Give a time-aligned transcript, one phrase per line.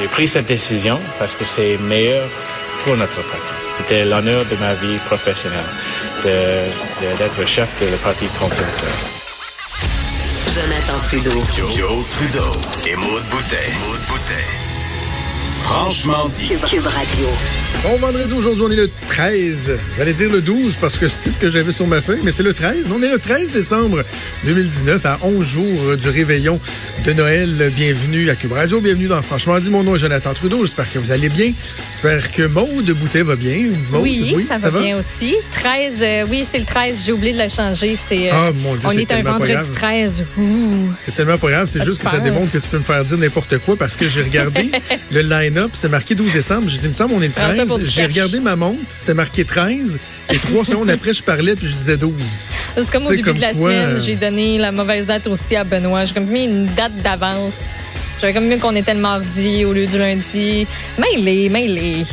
[0.00, 2.28] J'ai pris cette décision parce que c'est meilleur
[2.84, 3.52] pour notre parti.
[3.76, 5.64] C'était l'honneur de ma vie professionnelle
[6.22, 8.90] d'être de, chef de le Parti conservateur.
[10.54, 11.40] Jonathan Trudeau.
[11.76, 12.52] Joe, Trudeau
[12.86, 14.67] et Maude Boutet.
[15.68, 16.48] Franchement dit.
[16.66, 17.26] Cube, Radio.
[17.84, 19.72] Bon vendredi, aujourd'hui, on est le 13.
[19.96, 22.42] J'allais dire le 12 parce que c'est ce que j'avais sur ma feuille, mais c'est
[22.42, 22.86] le 13.
[22.92, 24.02] On est le 13 décembre
[24.44, 26.58] 2019, à 11 jours du réveillon
[27.04, 27.70] de Noël.
[27.76, 29.70] Bienvenue à Cube Radio, bienvenue dans Franchement dit.
[29.70, 30.64] Mon nom est Jonathan Trudeau.
[30.64, 31.52] J'espère que vous allez bien.
[31.92, 33.68] J'espère que Maude Boutet va bien.
[33.92, 35.36] oui, ça, va, bien aussi.
[35.52, 37.04] 13, euh, oui, c'est le 13.
[37.06, 37.94] J'ai oublié de le changer.
[37.94, 40.24] C'est, euh, ah, mon Dieu, on est, un vendredi 13.
[41.02, 41.68] C'est tellement pas grave.
[41.68, 44.08] C'est juste que ça démontre que tu peux me faire dire n'importe quoi parce que
[44.08, 44.70] j'ai regardé
[45.12, 45.22] le
[45.58, 45.70] line-up.
[45.74, 46.68] C'était marqué 12 décembre.
[46.68, 47.90] J'ai dit, il me semble, on est le 13.
[47.90, 48.80] J'ai regardé ma montre.
[48.88, 49.98] C'était marqué 13.
[50.30, 52.12] Et trois secondes après, je parlais puis je disais 12.
[52.76, 53.90] C'est comme au début de la semaine.
[53.90, 56.04] Euh, j'ai donné la mauvaise date aussi à Benoît.
[56.04, 57.72] J'ai comme mis une date d'avance.
[58.20, 60.66] J'avais comme mieux qu'on était le mardi au lieu du lundi.
[60.98, 62.04] Mêlé, mêlé.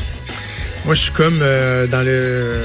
[0.86, 2.62] Moi, je suis comme euh, dans le.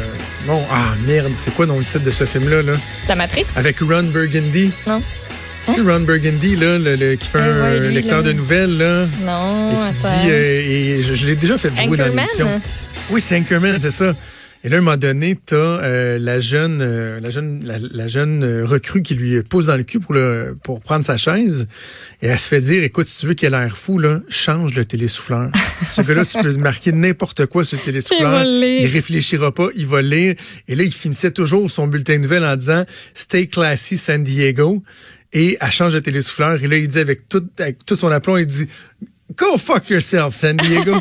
[0.47, 2.63] Bon, ah merde, c'est quoi dans le titre de ce film-là?
[2.63, 2.73] Là?
[3.09, 3.47] La Matrix?
[3.57, 4.71] Avec Ron Burgundy.
[4.87, 5.03] Non.
[5.69, 5.75] Hein?
[5.87, 9.07] Ron Burgundy, là, le, qui fait eh un lecteur de nouvelles, là.
[9.25, 9.71] Non.
[9.71, 10.31] Et qui dit.
[10.31, 12.61] Euh, et je, l'ai déjà fait jouer dans l'émission.
[13.11, 14.15] Oui, c'est Anchorman, c'est ça.
[14.63, 18.45] Et là, à un moment donné, t'as euh, la jeune, euh, la jeune, la, jeune
[18.45, 21.67] euh, recrue qui lui pousse dans le cul pour le, pour prendre sa chaise.
[22.21, 24.75] Et elle se fait dire, écoute, si tu veux qu'elle ait l'air fou, là, change
[24.75, 25.51] le télésouffleur.
[25.91, 28.45] Ce gars-là, tu peux marquer n'importe quoi sur le télésouffleur.
[28.45, 30.35] Il, réfléchira pas, il va lire.
[30.69, 34.83] Et là, il finissait toujours son bulletin de nouvelles en disant, Stay classy San Diego.
[35.33, 36.63] Et elle change de télésouffleur.
[36.63, 38.67] Et là, il dit avec tout, avec tout son aplomb, il dit,
[39.37, 40.97] Go fuck yourself, San Diego.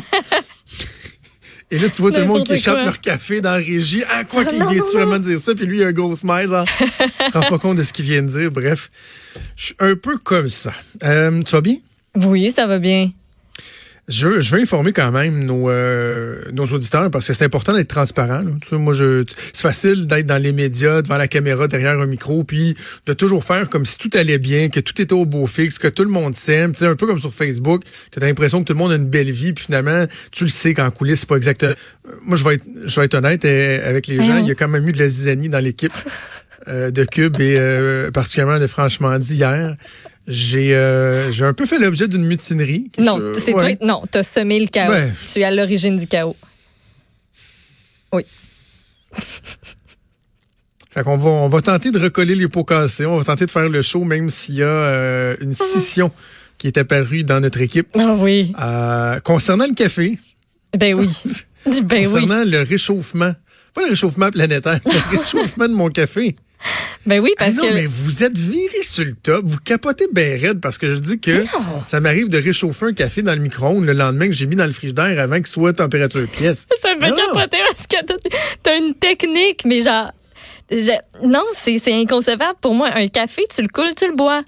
[1.72, 4.02] Et là, tu vois tout le monde qui échappe leur café dans la régie.
[4.10, 5.54] Ah, quoi qu'il vient sûrement dire ça?
[5.54, 6.66] Puis lui, il a un gros smile, genre.
[6.90, 8.50] ne rend pas compte de ce qu'il vient de dire.
[8.50, 8.90] Bref,
[9.54, 10.72] je suis un peu comme ça.
[11.04, 11.76] Euh, tu vas bien?
[12.16, 13.12] Oui, ça va bien.
[14.10, 17.88] Je, je veux informer quand même nos, euh, nos auditeurs parce que c'est important d'être
[17.88, 18.44] transparent.
[18.60, 22.06] Tu sais, moi, je, c'est facile d'être dans les médias, devant la caméra, derrière un
[22.06, 22.76] micro, puis
[23.06, 25.86] de toujours faire comme si tout allait bien, que tout était au beau fixe, que
[25.86, 26.72] tout le monde s'aime.
[26.72, 28.90] Tu sais, un peu comme sur Facebook, que tu as l'impression que tout le monde
[28.90, 31.74] a une belle vie, puis finalement, tu le sais qu'en coulisses, c'est pas exactement.
[32.22, 34.38] Moi, je vais être, je vais être honnête euh, avec les gens.
[34.38, 35.92] Il y a quand même eu de la zizanie dans l'équipe.
[36.68, 37.58] Euh, de Cube et
[38.12, 39.76] particulièrement de Franchement dit hier.
[40.30, 42.90] J'ai euh, j'ai un peu fait l'objet d'une mutinerie.
[42.98, 43.68] Non, c'est toi.
[43.82, 44.94] Non, t'as semé le chaos.
[45.32, 46.36] Tu es à l'origine du chaos.
[48.12, 48.24] Oui.
[50.92, 53.06] Fait qu'on va, on va tenter de recoller les pots cassés.
[53.06, 55.64] On va tenter de faire le show, même s'il y a euh, une ah.
[55.64, 56.10] scission
[56.58, 57.88] qui est apparue dans notre équipe.
[57.96, 58.52] Ah oui.
[58.60, 60.18] Euh, concernant le café.
[60.76, 61.08] Ben oui.
[61.84, 63.32] ben concernant le réchauffement.
[63.72, 66.34] Pas le réchauffement planétaire, le réchauffement de mon café.
[67.06, 67.74] Ben oui, parce ah non, que.
[67.74, 69.42] mais vous êtes viré sur le top.
[69.44, 71.44] Vous capotez bien raide parce que je dis que
[71.86, 74.66] ça m'arrive de réchauffer un café dans le micro-ondes le lendemain que j'ai mis dans
[74.66, 76.66] le frigidaire avant qu'il soit température pièce.
[76.82, 77.96] Ça me fait capoter parce que
[78.62, 80.12] t'as une technique, mais genre.
[81.22, 82.90] non, c'est inconcevable pour moi.
[82.94, 84.42] Un café, tu le coules, tu le bois.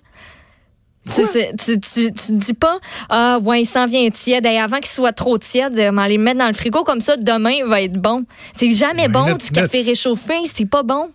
[1.12, 1.22] Tu,
[1.58, 4.46] tu, tu, tu, dis pas, ah, ouais, il s'en vient tiède.
[4.46, 7.16] Et avant qu'il soit trop tiède, on va les mettre dans le frigo comme ça,
[7.16, 8.24] demain, il va être bon.
[8.54, 11.10] C'est jamais bon du café réchauffé, c'est pas bon.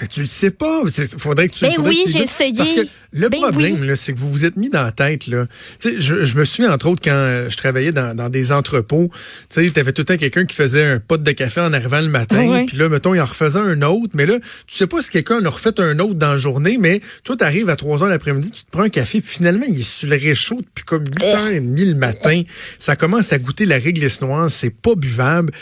[0.00, 0.82] Mais tu le sais pas.
[0.84, 2.54] Il faudrait que tu Ben oui, j'ai essayé.
[2.56, 2.80] Parce que
[3.12, 5.26] le ben problème, c'est que vous vous êtes mis dans la tête.
[5.26, 5.46] Là.
[5.84, 9.10] Je, je me souviens, entre autres, quand euh, je travaillais dans, dans des entrepôts,
[9.50, 12.08] tu avais tout le temps quelqu'un qui faisait un pot de café en arrivant le
[12.08, 12.64] matin.
[12.66, 14.12] Puis là, mettons, il en refaisait un autre.
[14.14, 16.78] Mais là, tu sais pas si quelqu'un en a refait un autre dans la journée,
[16.80, 19.64] mais toi, tu arrives à 3 heures l'après-midi, tu te prends un café, puis finalement,
[19.68, 22.42] il est sur le réchaud depuis comme 8h30 le matin.
[22.78, 24.50] Ça commence à goûter la réglisse noire.
[24.50, 25.52] C'est pas buvable.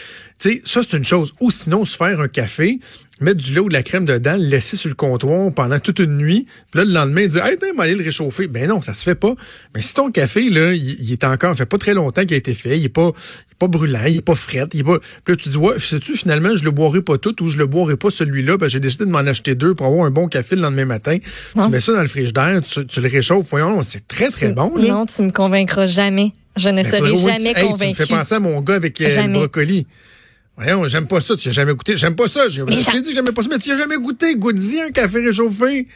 [0.49, 1.33] Sais, ça, c'est une chose.
[1.41, 2.79] Ou sinon, se faire un café,
[3.21, 5.99] mettre du lait ou de la crème dedans, le laisser sur le comptoir pendant toute
[5.99, 8.49] une nuit, puis là, le lendemain, dire, hey, t'as aller le réchauffer.
[8.49, 9.35] Ben non, ça se fait pas.
[9.75, 12.55] Mais si ton café, là, il, est encore, fait pas très longtemps qu'il a été
[12.55, 14.99] fait, il est pas, il est pas brûlant, il est pas fret, il est pas,
[14.99, 17.67] puis là, tu dis, ouais, sais-tu, finalement, je le boirai pas tout ou je le
[17.67, 20.57] boirai pas celui-là, ben, j'ai décidé de m'en acheter deux pour avoir un bon café
[20.57, 21.19] le lendemain matin.
[21.55, 24.75] Tu mets ça dans le frigidaire, tu, tu le réchauffes, voyons, c'est très, très bon,
[24.77, 24.89] là.
[24.89, 26.33] Non, tu me convaincras jamais.
[26.57, 27.95] Je ne ben, serai jamais convaincu.
[27.95, 29.87] Tu me fais penser à mon gars avec euh, le brocoli.
[30.61, 31.97] Voyons, j'aime pas ça, tu n'as jamais goûté.
[31.97, 32.49] J'aime pas ça.
[32.49, 34.35] Je t'ai dit que j'aimais pas ça, mais tu n'as jamais goûté.
[34.37, 35.87] Goûte-y un café réchauffé.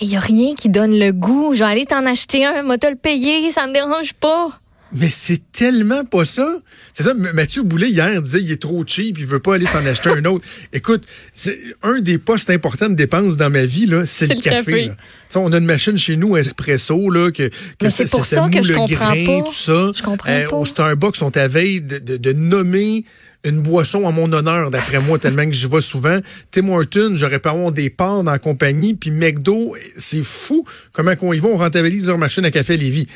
[0.00, 1.52] Il n'y a rien qui donne le goût.
[1.52, 4.58] Je vais aller t'en acheter un, moi te le payer, ça me dérange pas.
[4.92, 6.48] Mais c'est tellement pas ça.
[6.92, 9.84] C'est ça, Mathieu Boulet, hier, disait il est trop cheap, il veut pas aller s'en
[9.86, 10.44] acheter un autre.
[10.72, 14.40] Écoute, c'est un des postes importants de dépenses dans ma vie, là, c'est le, le
[14.40, 14.86] café.
[14.86, 14.94] là.
[15.36, 18.64] On a une machine chez nous, espresso, là, que, que c'est pour ça que moule
[18.64, 19.48] je le comprends grain, pas.
[19.48, 19.92] tout ça.
[19.94, 20.56] Je comprends Euh, pas.
[20.56, 23.04] Au Starbucks, on t'avait de, de, de nommer
[23.44, 26.18] une boisson en mon honneur, d'après moi, tellement que j'y vais souvent.
[26.50, 31.16] Tim Horton, j'aurais pu avoir des parts dans la compagnie, puis McDo, c'est fou comment
[31.16, 33.06] qu'on y va, on rentabilise leur machine à café à Lévis.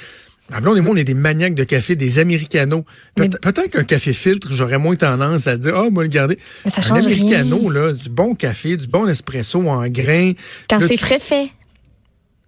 [0.51, 2.85] Ma blonde et moi, on est des maniaques de café, des Americanos.
[3.15, 6.39] Peut-être qu'un café filtre, j'aurais moins tendance à dire, ah, moi, le garder.
[6.65, 10.33] Mais ça un change Americano, là, du bon café, du bon espresso en grains.
[10.69, 11.49] Quand c'est tu- frais fait.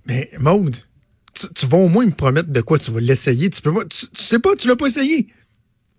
[0.07, 0.77] Mais, Maude,
[1.35, 3.49] tu, tu vas au moins me promettre de quoi tu vas l'essayer.
[3.49, 5.29] Tu peux pas, tu, tu sais pas, tu l'as pas essayé.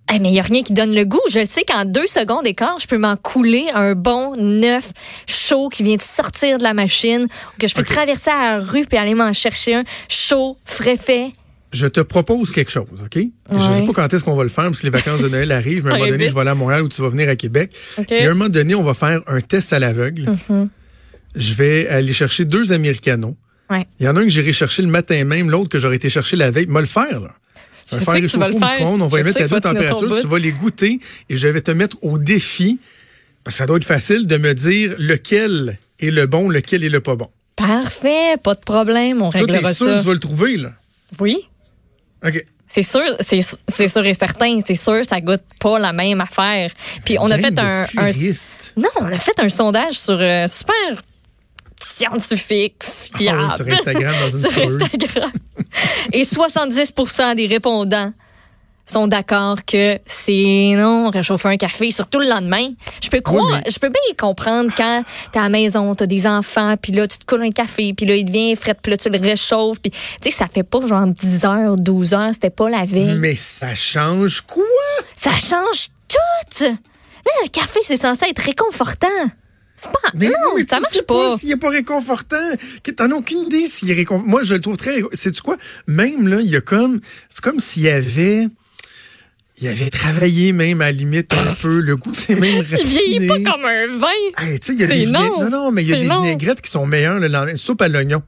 [0.10, 1.22] Mais il n'y a rien qui donne le goût.
[1.30, 4.92] Je sais qu'en deux secondes d'écart, je peux m'en couler un bon neuf
[5.28, 8.86] chaud qui vient de sortir de la machine, ou que je peux traverser la rue
[8.86, 11.32] puis aller m'en chercher un chaud, frais fait.
[11.74, 13.18] Je te propose quelque chose, OK?
[13.52, 13.62] Je Ouais.
[13.80, 15.84] sais pas quand est-ce qu'on va le faire, parce que les vacances de Noël arrivent,
[15.86, 17.36] mais à un moment donné, je vais aller à Montréal ou tu vas venir à
[17.36, 17.72] Québec.
[18.10, 20.24] Et à un moment donné, on va faire un test à l'aveugle.
[20.32, 20.70] Mm-hmm.
[21.36, 23.36] Je vais aller chercher deux Americanos.
[23.70, 23.86] Ouais.
[24.00, 26.10] Il y en a un que j'irai chercher le matin même, l'autre que j'aurais été
[26.10, 26.68] chercher la veille.
[26.68, 27.32] Moi, le faire, là.
[27.92, 28.80] Je vais faire sais que tu vas réchauffer le au faire.
[28.80, 31.00] micro-ondes, on va les mettre à deux températures, tu vas les goûter
[31.30, 32.80] et je vais te mettre au défi,
[33.44, 36.90] parce que ça doit être facile de me dire lequel est le bon, lequel est
[36.90, 37.30] le pas bon.
[37.56, 39.96] Parfait, pas de problème, on Toi, t'es réglera sûr ça.
[39.96, 40.74] que tu vas le trouver, là?
[41.20, 41.38] Oui.
[42.26, 42.46] OK.
[42.68, 46.70] C'est sûr, c'est sûr et certain, c'est sûr, ça goûte pas la même affaire.
[47.06, 47.84] Puis on a fait un,
[48.76, 51.02] non, on a fait un sondage sur euh, super
[51.82, 53.42] scientifique, fiable.
[53.44, 54.62] Ah oui, sur Instagram, dans une Sur.
[54.64, 55.32] Instagram.
[56.14, 58.12] Et 70% des répondants
[58.90, 62.70] sont d'accord que c'est non, réchauffer un café, surtout le lendemain.
[63.04, 65.04] Je peux croire, mais- je peux bien comprendre quand
[65.34, 68.06] t'es à la maison, t'as des enfants, puis là, tu te coules un café, puis
[68.06, 70.80] là, il devient frais, puis là, tu le réchauffes, puis tu sais, ça fait pas
[70.88, 73.16] genre 10 heures, 12 heures, c'était pas la veille.
[73.20, 74.64] Mais ça change quoi?
[75.18, 76.62] Ça change tout!
[76.62, 79.08] Mais un café, c'est censé être réconfortant.
[79.78, 80.10] C'est pas.
[80.16, 81.30] Mais non, mais ça tu marche sais pas.
[81.30, 82.36] pas s'il est pas réconfortant.
[82.96, 84.30] T'en as aucune idée s'il est réconfortant.
[84.30, 85.02] Moi, je le trouve très.
[85.14, 85.56] C'est quoi?
[85.86, 87.00] Même là, il y a comme.
[87.30, 88.48] C'est comme s'il y avait.
[89.60, 91.80] Il avait travaillé même à la limite un peu.
[91.80, 92.80] Le goût, c'est même raffiné.
[92.82, 94.08] Il vieillit pas comme un vin.
[94.38, 95.42] Hey, tu sais, il y a des non.
[95.42, 96.22] Non, non, mais il y a des non.
[96.22, 97.56] vinaigrettes qui sont meilleures le lendemain.
[97.56, 98.22] Soupe à l'oignon.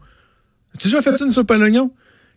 [0.80, 1.92] Tu as déjà fait une soupe à l'oignon?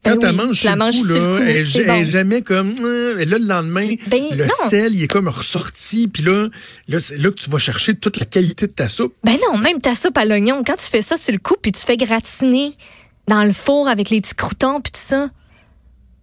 [0.05, 1.39] Quand Ben tu oui, manges sur la le mange coup, sur le
[1.87, 2.75] là, elle, jamais comme...
[2.83, 4.69] euh, Et là, le lendemain, Ben, le non.
[4.69, 6.09] sel, il est comme ressorti.
[6.09, 6.49] Puis là,
[6.89, 9.15] là c'est là que tu vas chercher toute la qualité de ta soupe.
[9.23, 11.71] Ben non, même ta soupe à l'oignon, quand tu fais ça sur le coup, puis
[11.71, 12.73] tu fais gratiner
[13.29, 15.31] dans le four avec les petits croutons, puis tout ça.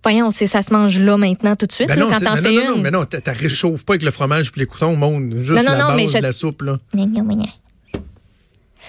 [0.04, 2.36] Voyons, c'est ça se mange là maintenant tout de suite, Ben là, non, quand t'en
[2.36, 2.82] non, fais non, non, une.
[2.82, 5.36] mais non, t'as réchauffes pas avec le fromage puis les coutons au monde.
[5.40, 6.78] Juste Non, non, la base mais je- de la soupe, là.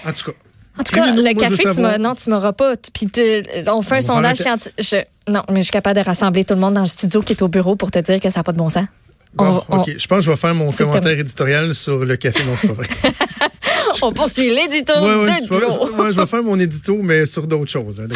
[0.07, 0.33] En tout cas.
[0.81, 2.73] En tout cas, le café, tu non, tu m'auras pas.
[2.94, 3.06] Puis
[3.69, 4.97] on fait un sondage scientifique.
[5.29, 7.43] Non, mais je suis capable de rassembler tout le monde dans le studio qui est
[7.43, 8.87] au bureau pour te dire que ça n'a pas de bon sens.
[9.35, 9.91] Bon, On OK.
[9.97, 12.43] Je pense que je vais faire mon commentaire éditorial sur le café.
[12.44, 12.88] Non, c'est pas vrai.
[14.03, 15.61] On poursuit l'édito Ouais, ouais, de Joe.
[15.61, 18.00] je- ouais, je vais faire mon édito, mais sur d'autres choses.
[18.00, 18.06] hein.